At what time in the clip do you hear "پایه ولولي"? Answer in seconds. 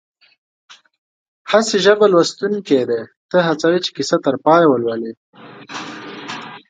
4.45-5.11